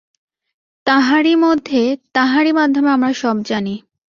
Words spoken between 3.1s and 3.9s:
সব জানি।